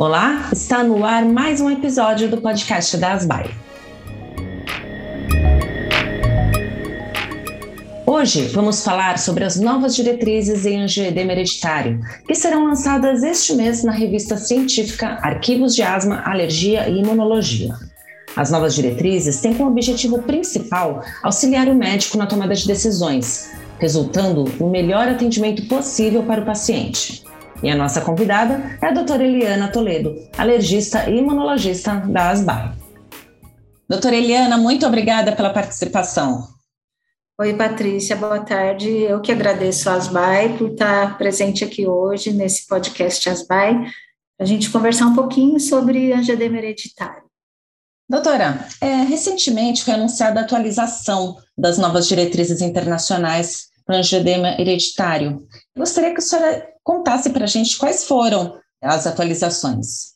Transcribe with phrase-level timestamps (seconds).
[0.00, 3.50] Olá, está no ar mais um episódio do podcast da Asbai.
[8.06, 13.84] Hoje vamos falar sobre as novas diretrizes em angioedema hereditário, que serão lançadas este mês
[13.84, 17.74] na revista científica Arquivos de Asma, Alergia e Imunologia.
[18.34, 24.44] As novas diretrizes têm como objetivo principal auxiliar o médico na tomada de decisões, resultando
[24.58, 27.28] no melhor atendimento possível para o paciente.
[27.62, 32.72] E a nossa convidada é a doutora Eliana Toledo, alergista e imunologista da ASBAI.
[33.86, 36.48] Doutora Eliana, muito obrigada pela participação.
[37.38, 38.88] Oi, Patrícia, boa tarde.
[38.88, 43.90] Eu que agradeço a ASBAI por estar presente aqui hoje nesse podcast ASBAI, para
[44.40, 47.24] a gente conversar um pouquinho sobre angedema hereditário.
[48.08, 55.46] Doutora, é, recentemente foi anunciada a atualização das novas diretrizes internacionais angioedema hereditário.
[55.76, 60.10] Gostaria que a senhora contasse para a gente quais foram as atualizações.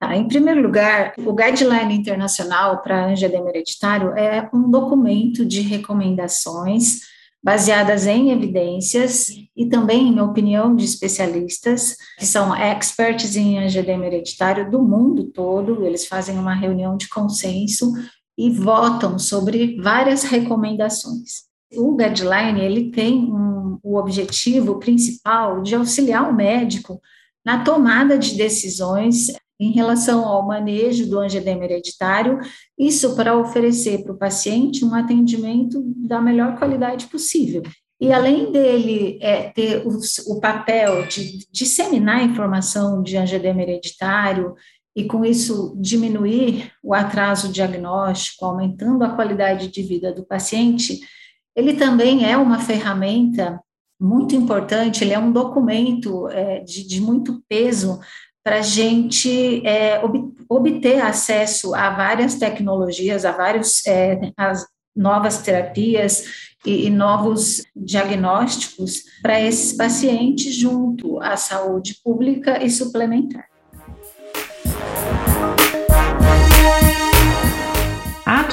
[0.00, 7.00] Tá, em primeiro lugar, o Guideline Internacional para Angioedema Hereditário é um documento de recomendações
[7.44, 14.70] baseadas em evidências e também em opinião de especialistas, que são experts em angioedema hereditário
[14.70, 17.92] do mundo todo, eles fazem uma reunião de consenso
[18.36, 21.44] e votam sobre várias recomendações.
[21.76, 27.00] O guideline, ele tem um, o objetivo principal de auxiliar o médico
[27.44, 29.28] na tomada de decisões
[29.60, 32.38] em relação ao manejo do angedema hereditário,
[32.78, 37.62] isso para oferecer para o paciente um atendimento da melhor qualidade possível.
[38.00, 44.54] E além dele é, ter o, o, papel de disseminar informação de angedema hereditário
[44.96, 51.00] e com isso diminuir o atraso diagnóstico, aumentando a qualidade de vida do paciente,
[51.54, 53.60] ele também é uma ferramenta
[54.00, 58.00] muito importante, ele é um documento é, de, de muito peso
[58.42, 60.02] para a gente é,
[60.48, 69.04] obter acesso a várias tecnologias, a vários é, as novas terapias e, e novos diagnósticos
[69.22, 73.53] para esses pacientes junto à saúde pública e suplementar.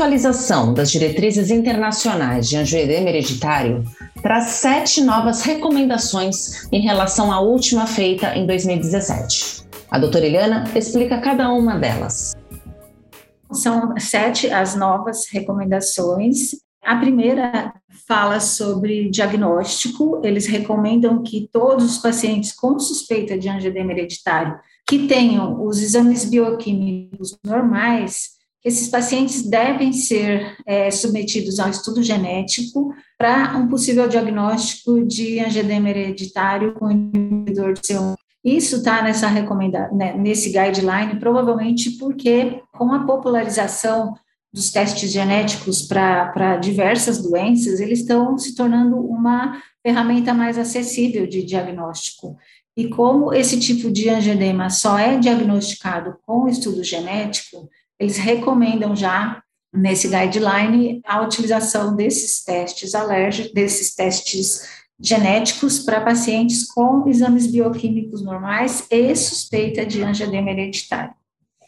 [0.02, 3.84] Atualização das diretrizes internacionais de angioedema hereditário
[4.20, 9.64] traz sete novas recomendações em relação à última feita em 2017.
[9.92, 12.34] A doutora Eliana explica cada uma delas.
[13.52, 16.56] São sete as novas recomendações.
[16.84, 17.72] A primeira
[18.08, 20.20] fala sobre diagnóstico.
[20.24, 26.26] Eles recomendam que todos os pacientes com suspeita de angedema hereditário que tenham os exames
[26.26, 35.06] bioquímicos normais, esses pacientes devem ser é, submetidos ao estudo genético para um possível diagnóstico
[35.06, 41.92] de angedema hereditário com inibidor de C1 isso está nessa recomendação, né, nesse guideline, provavelmente
[41.92, 44.16] porque com a popularização
[44.52, 51.44] dos testes genéticos para diversas doenças, eles estão se tornando uma ferramenta mais acessível de
[51.44, 52.36] diagnóstico.
[52.76, 57.70] E como esse tipo de angedema só é diagnosticado com estudo genético,
[58.02, 64.68] eles recomendam já nesse guideline a utilização desses testes alérgicos, desses testes
[65.00, 71.14] genéticos para pacientes com exames bioquímicos normais e suspeita de angioedema hereditário.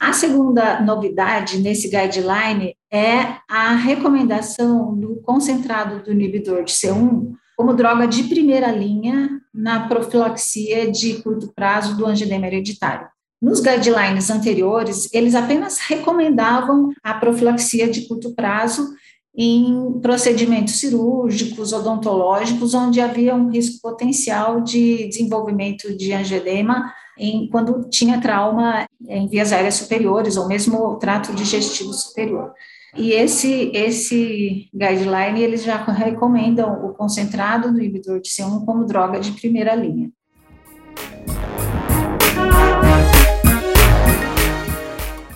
[0.02, 7.76] A segunda novidade nesse guideline é a recomendação do concentrado do inibidor de C1 como
[7.76, 13.13] droga de primeira linha na profilaxia de curto prazo do angioedema hereditário.
[13.44, 18.88] Nos guidelines anteriores, eles apenas recomendavam a profilaxia de curto prazo
[19.36, 26.90] em procedimentos cirúrgicos, odontológicos, onde havia um risco potencial de desenvolvimento de angedema
[27.20, 32.54] em, quando tinha trauma em vias aéreas superiores ou mesmo trato digestivo superior.
[32.96, 39.20] E esse, esse guideline, eles já recomendam o concentrado do inibidor de C1 como droga
[39.20, 40.10] de primeira linha.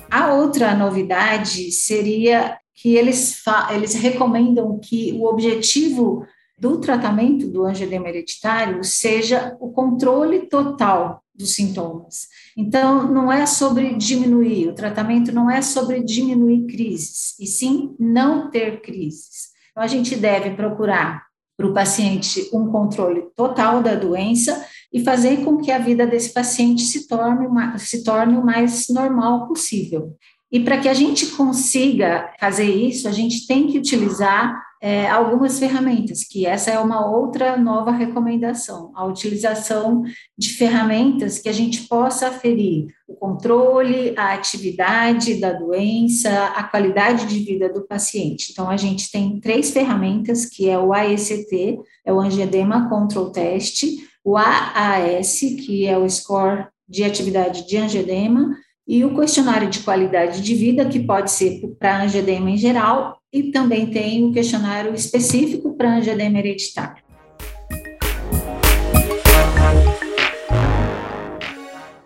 [0.09, 6.25] A outra novidade seria que eles, eles recomendam que o objetivo
[6.59, 12.27] do tratamento do angedema hereditário seja o controle total dos sintomas.
[12.55, 18.49] Então, não é sobre diminuir, o tratamento não é sobre diminuir crises, e sim não
[18.49, 19.49] ter crises.
[19.71, 25.43] Então, a gente deve procurar para o paciente um controle total da doença e fazer
[25.43, 30.15] com que a vida desse paciente se torne, uma, se torne o mais normal possível.
[30.51, 35.57] E para que a gente consiga fazer isso, a gente tem que utilizar é, algumas
[35.57, 40.03] ferramentas, que essa é uma outra nova recomendação, a utilização
[40.37, 47.25] de ferramentas que a gente possa aferir o controle, a atividade da doença, a qualidade
[47.25, 48.51] de vida do paciente.
[48.51, 53.83] Então, a gente tem três ferramentas, que é o AECT, é o Angedema Control Test,
[54.27, 60.41] o AAS, que é o Score de Atividade de Angedema, e o questionário de qualidade
[60.41, 65.77] de vida, que pode ser para angedema em geral, e também tem o questionário específico
[65.77, 67.01] para angedema hereditário.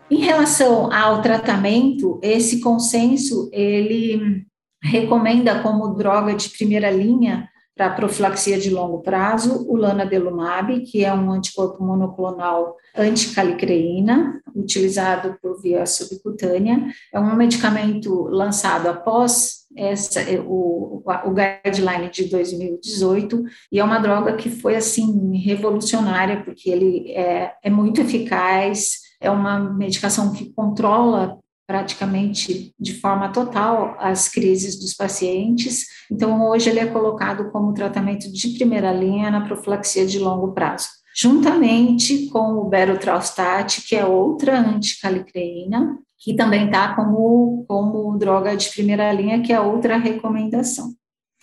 [0.08, 4.46] Em relação ao tratamento, esse consenso, ele
[4.84, 7.50] recomenda como droga de primeira linha
[7.82, 15.60] para profilaxia de longo prazo, o lanadelumab, que é um anticorpo monoclonal anticalicreína, utilizado por
[15.60, 16.86] via subcutânea.
[17.12, 24.36] É um medicamento lançado após essa, o, o guideline de 2018, e é uma droga
[24.36, 31.40] que foi, assim, revolucionária, porque ele é, é muito eficaz, é uma medicação que controla
[31.72, 35.86] praticamente de forma total as crises dos pacientes.
[36.12, 40.90] Então, hoje ele é colocado como tratamento de primeira linha na profilaxia de longo prazo,
[41.16, 48.70] juntamente com o berotralstat, que é outra anticalicreína, que também está como, como droga de
[48.70, 50.94] primeira linha, que é outra recomendação.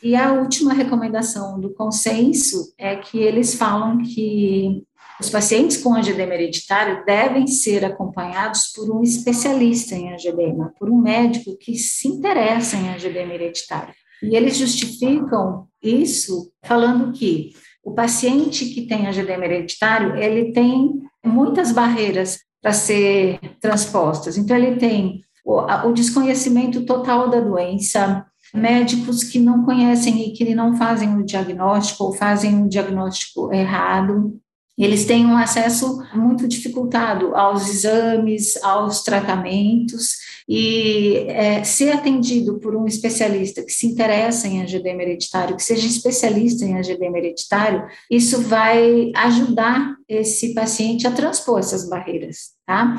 [0.03, 4.85] E a última recomendação do consenso é que eles falam que
[5.21, 11.01] os pacientes com angedema hereditário devem ser acompanhados por um especialista em angedema, por um
[11.01, 13.95] médico que se interessa em angedema hereditário.
[14.23, 17.53] E eles justificam isso falando que
[17.85, 24.37] o paciente que tem angedema hereditário, ele tem muitas barreiras para ser transpostas.
[24.37, 30.55] Então, ele tem o, o desconhecimento total da doença, médicos que não conhecem e que
[30.55, 34.39] não fazem o diagnóstico ou fazem o diagnóstico errado,
[34.85, 40.17] eles têm um acesso muito dificultado aos exames, aos tratamentos,
[40.49, 45.87] e é, ser atendido por um especialista que se interessa em angedema hereditário, que seja
[45.87, 52.97] especialista em angedema hereditário, isso vai ajudar esse paciente a transpor essas barreiras, tá?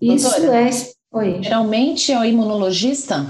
[0.00, 0.70] Isso Doutora, é.
[1.12, 1.42] Oi.
[1.42, 3.26] Geralmente é o imunologista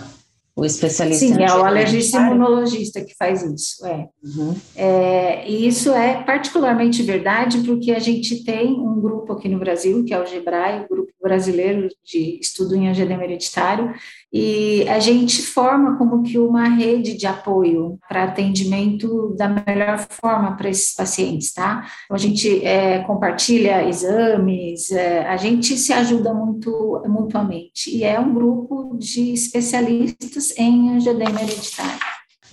[0.61, 3.87] o especialista Sim, é o alergista imunologista que faz isso.
[3.87, 4.07] É.
[4.23, 4.55] Uhum.
[4.77, 5.49] é.
[5.49, 10.13] E isso é particularmente verdade porque a gente tem um grupo aqui no Brasil, que
[10.13, 13.91] é o GEBRAE, o Grupo Brasileiro de Estudo em Angedema Hereditário,
[14.33, 20.57] e a gente forma como que uma rede de apoio para atendimento da melhor forma
[20.57, 21.85] para esses pacientes, tá?
[22.05, 28.21] Então, a gente é, compartilha exames, é, a gente se ajuda muito mutuamente, e é
[28.21, 31.99] um grupo de especialistas em angedema hereditário.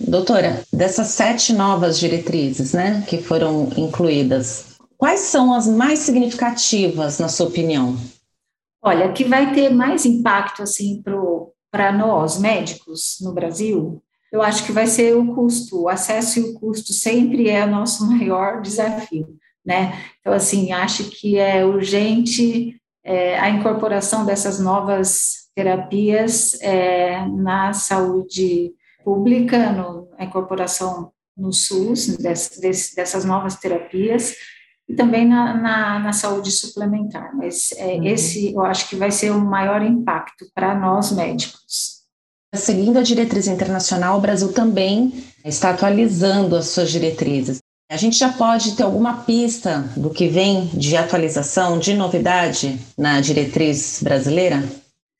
[0.00, 7.28] Doutora, dessas sete novas diretrizes, né, que foram incluídas, quais são as mais significativas, na
[7.28, 7.96] sua opinião?
[8.82, 11.16] Olha, que vai ter mais impacto assim para
[11.70, 16.42] para nós, médicos, no Brasil, eu acho que vai ser o custo, o acesso e
[16.42, 19.98] o custo sempre é o nosso maior desafio, né?
[20.20, 28.72] Então, assim, acho que é urgente é, a incorporação dessas novas terapias é, na saúde
[29.02, 34.34] pública, no, a incorporação no SUS dessas, dessas novas terapias,
[34.88, 37.36] e também na, na, na saúde suplementar.
[37.36, 38.04] Mas é, uhum.
[38.04, 41.98] esse eu acho que vai ser o maior impacto para nós médicos.
[42.54, 45.12] Seguindo a diretriz internacional, o Brasil também
[45.44, 47.58] está atualizando as suas diretrizes.
[47.90, 53.20] A gente já pode ter alguma pista do que vem de atualização, de novidade na
[53.20, 54.62] diretriz brasileira?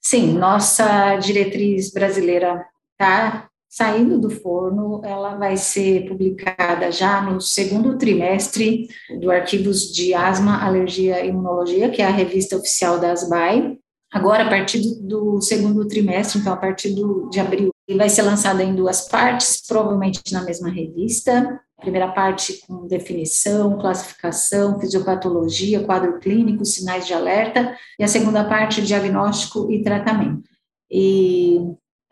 [0.02, 7.98] Sim, nossa diretriz brasileira está saindo do forno, ela vai ser publicada já no segundo
[7.98, 8.88] trimestre
[9.20, 13.78] do Arquivos de Asma, Alergia e Imunologia, que é a revista oficial da ASBAI.
[14.10, 18.22] Agora, a partir do, do segundo trimestre, então a partir do, de abril, vai ser
[18.22, 21.60] lançado em duas partes, provavelmente na mesma revista.
[21.78, 28.82] Primeira parte com definição, classificação, fisiopatologia, quadro clínico, sinais de alerta, e a segunda parte,
[28.82, 30.48] diagnóstico e tratamento.
[30.90, 31.60] E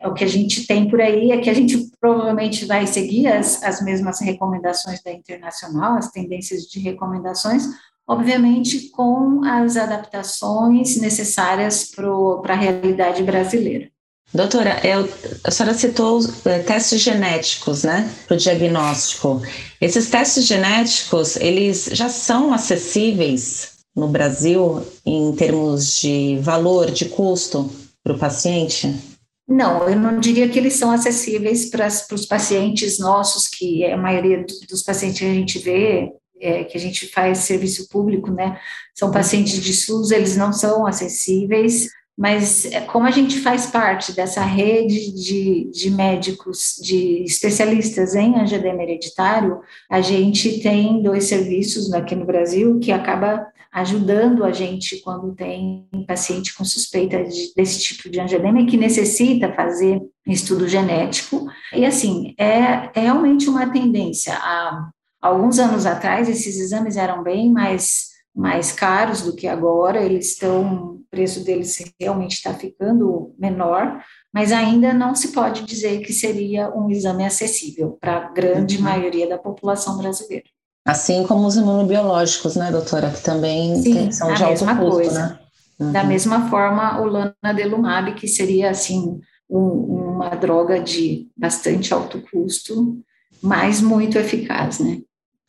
[0.03, 3.63] o que a gente tem por aí, é que a gente provavelmente vai seguir as,
[3.63, 7.63] as mesmas recomendações da internacional, as tendências de recomendações,
[8.07, 13.89] obviamente com as adaptações necessárias para a realidade brasileira.
[14.33, 15.09] Doutora, eu,
[15.43, 19.41] a senhora citou é, testes genéticos, né, para o diagnóstico.
[19.79, 27.71] Esses testes genéticos, eles já são acessíveis no Brasil em termos de valor, de custo
[28.03, 29.16] para o paciente?
[29.47, 33.97] Não, eu não diria que eles são acessíveis para, os pacientes nossos, que é a
[33.97, 38.59] maioria dos pacientes que a gente vê, é, que a gente faz serviço público, né?
[38.93, 41.87] São pacientes de SUS, eles não são acessíveis,
[42.17, 48.39] mas é, como a gente faz parte dessa rede de, de médicos, de especialistas em
[48.39, 55.01] angedema hereditário, a gente tem dois serviços aqui no Brasil que acaba ajudando a gente
[55.01, 60.67] quando tem paciente com suspeita de, desse tipo de angedema e que necessita fazer estudo
[60.67, 61.45] genético.
[61.73, 64.33] E assim, é, é realmente uma tendência.
[64.35, 64.89] Há
[65.21, 70.95] alguns anos atrás, esses exames eram bem mais, mais caros do que agora, eles estão,
[70.95, 76.69] o preço deles realmente está ficando menor, mas ainda não se pode dizer que seria
[76.69, 78.83] um exame acessível para a grande uhum.
[78.83, 80.45] maioria da população brasileira.
[80.87, 85.19] Assim como os imunobiológicos, né, doutora, que também Sim, tem, são de alto custo, coisa.
[85.19, 85.39] né?
[85.79, 85.91] Uhum.
[85.91, 92.97] Da mesma forma, o lanadelumab, que seria, assim, um, uma droga de bastante alto custo,
[93.41, 94.99] mas muito eficaz, né?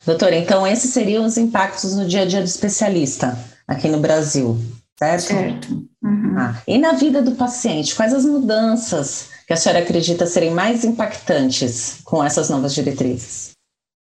[0.05, 4.57] Doutora, então esses seriam os impactos no dia a dia do especialista aqui no Brasil,
[4.97, 5.27] certo?
[5.27, 5.87] Certo.
[6.01, 6.35] Uhum.
[6.37, 10.85] Ah, e na vida do paciente, quais as mudanças que a senhora acredita serem mais
[10.85, 13.51] impactantes com essas novas diretrizes?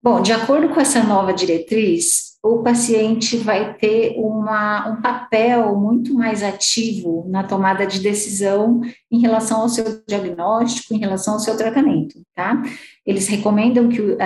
[0.04, 6.14] Bom, de acordo com essa nova diretriz, o paciente vai ter uma, um papel muito
[6.14, 11.56] mais ativo na tomada de decisão em relação ao seu diagnóstico, em relação ao seu
[11.56, 12.62] tratamento, tá?
[13.06, 14.18] Eles recomendam que uh,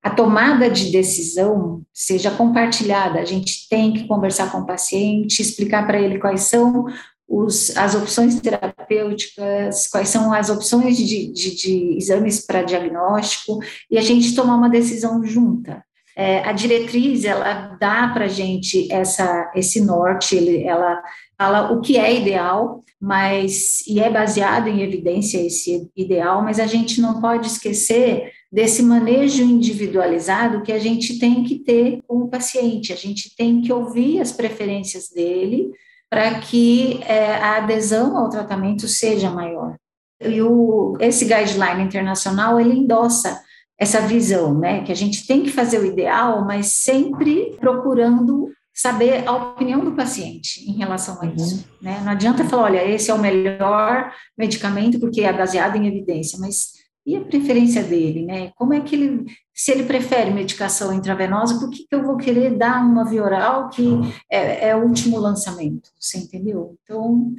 [0.00, 3.18] a tomada de decisão seja compartilhada.
[3.18, 6.84] A gente tem que conversar com o paciente, explicar para ele quais são
[7.28, 13.58] os, as opções terapêuticas, quais são as opções de, de, de exames para diagnóstico,
[13.90, 15.84] e a gente tomar uma decisão junta.
[16.18, 21.02] É, a diretriz, ela dá para a gente essa, esse norte, ela
[21.36, 26.66] fala o que é ideal, mas, e é baseado em evidência esse ideal, mas a
[26.66, 32.28] gente não pode esquecer desse manejo individualizado que a gente tem que ter com o
[32.28, 35.70] paciente, a gente tem que ouvir as preferências dele,
[36.10, 39.76] para que é, a adesão ao tratamento seja maior.
[40.20, 43.42] E o, esse guideline internacional, ele endossa
[43.78, 49.26] essa visão, né, que a gente tem que fazer o ideal, mas sempre procurando saber
[49.26, 51.56] a opinião do paciente em relação a isso.
[51.56, 51.62] Uhum.
[51.82, 52.00] Né?
[52.04, 56.75] Não adianta falar, olha, esse é o melhor medicamento porque é baseado em evidência, mas
[57.06, 58.50] e a preferência dele, né?
[58.56, 62.58] Como é que ele, se ele prefere medicação intravenosa, por que, que eu vou querer
[62.58, 63.86] dar uma via oral que
[64.28, 65.90] é, é o último lançamento?
[66.00, 66.76] Você entendeu?
[66.82, 67.32] Então,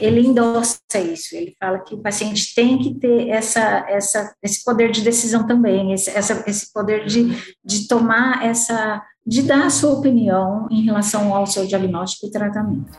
[0.00, 4.90] ele endossa isso, ele fala que o paciente tem que ter essa, essa, esse poder
[4.90, 7.28] de decisão também, esse, essa, esse poder de,
[7.64, 12.98] de tomar essa, de dar a sua opinião em relação ao seu diagnóstico e tratamento.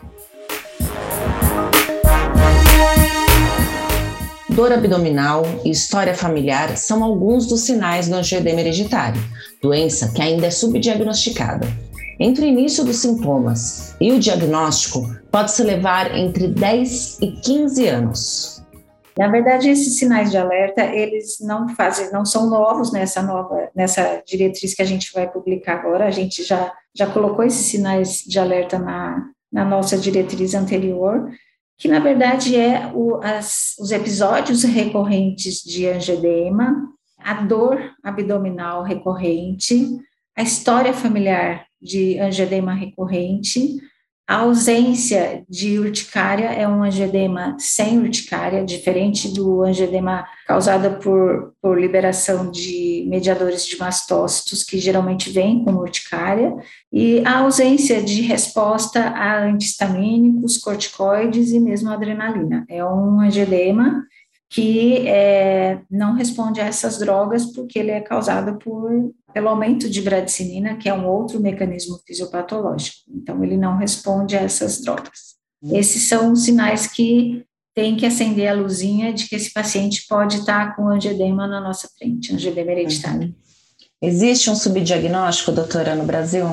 [4.55, 9.21] Dor abdominal e história familiar são alguns dos sinais do angioedema hereditário,
[9.62, 11.67] doença que ainda é subdiagnosticada.
[12.17, 18.65] Entre o início dos sintomas e o diagnóstico, pode-se levar entre 10 e 15 anos.
[19.17, 24.24] Na verdade, esses sinais de alerta, eles não fazem, não são novos nessa nova, nessa
[24.25, 26.05] diretriz que a gente vai publicar agora.
[26.05, 29.21] A gente já, já colocou esses sinais de alerta na,
[29.51, 31.29] na nossa diretriz anterior,
[31.77, 36.88] que na verdade é o, as, os episódios recorrentes de angedema,
[37.20, 39.88] a dor abdominal recorrente,
[40.36, 43.77] a história familiar de angedema recorrente,
[44.27, 51.79] a ausência de urticária é um angedema sem urticária, diferente do angedema causado por, por
[51.79, 56.55] liberação de mediadores de mastócitos, que geralmente vem com urticária,
[56.91, 62.65] e a ausência de resposta a antihistamínicos, corticoides e mesmo adrenalina.
[62.67, 64.03] É um angedema
[64.50, 68.89] que é, não responde a essas drogas porque ele é causado por,
[69.36, 73.00] pelo aumento de bradicinina, que é um outro mecanismo fisiopatológico.
[73.10, 75.36] Então, ele não responde a essas drogas.
[75.74, 77.44] Esses são os sinais que
[77.75, 81.89] tem que acender a luzinha de que esse paciente pode estar com angedema na nossa
[81.98, 83.27] frente, angedema hereditário.
[83.27, 83.36] Uhum.
[84.01, 86.46] Existe um subdiagnóstico, doutora, no Brasil?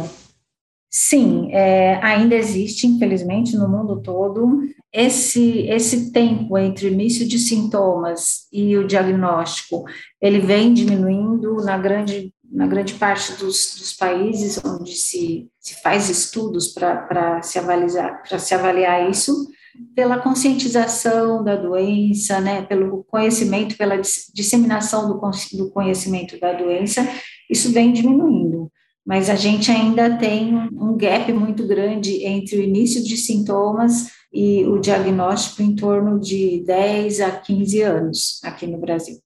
[0.90, 4.60] Sim, é, ainda existe, infelizmente, no mundo todo.
[4.92, 9.84] Esse, esse tempo entre o início de sintomas e o diagnóstico,
[10.20, 16.10] ele vem diminuindo na grande, na grande parte dos, dos países onde se, se faz
[16.10, 19.48] estudos para se, avaliar, se avaliar isso,
[19.94, 25.18] pela conscientização da doença, né, pelo conhecimento, pela disseminação do,
[25.56, 27.08] do conhecimento da doença,
[27.50, 28.70] isso vem diminuindo
[29.04, 34.64] mas a gente ainda tem um gap muito grande entre o início de sintomas e
[34.64, 39.18] o diagnóstico em torno de 10 a 15 anos aqui no Brasil.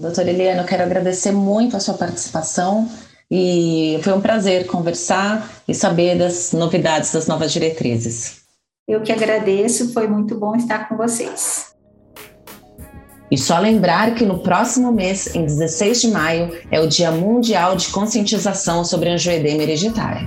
[0.00, 2.88] Doutora Eliana, eu quero agradecer muito a sua participação
[3.30, 8.40] e foi um prazer conversar e saber das novidades das novas diretrizes.
[8.88, 11.74] Eu que agradeço, foi muito bom estar com vocês.
[13.30, 17.76] E só lembrar que no próximo mês, em 16 de maio, é o Dia Mundial
[17.76, 20.26] de Conscientização sobre Angioedema Hereditário.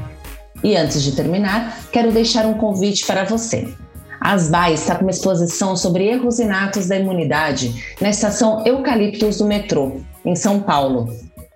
[0.63, 3.73] E antes de terminar, quero deixar um convite para você.
[4.23, 9.45] A ASBAI está com uma exposição sobre erros inatos da imunidade na estação Eucaliptus do
[9.45, 11.09] metrô, em São Paulo,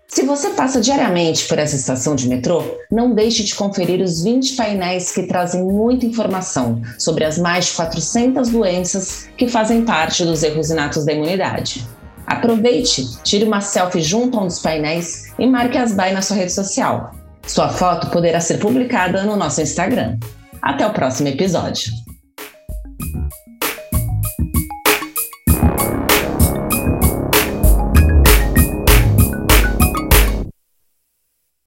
[0.09, 4.55] se você passa diariamente por essa estação de metrô, não deixe de conferir os 20
[4.55, 10.43] painéis que trazem muita informação sobre as mais de 400 doenças que fazem parte dos
[10.43, 11.85] erros inatos da imunidade.
[12.25, 16.37] Aproveite, tire uma selfie junto a um dos painéis e marque as BAI na sua
[16.37, 17.11] rede social.
[17.45, 20.17] Sua foto poderá ser publicada no nosso Instagram.
[20.61, 22.06] Até o próximo episódio.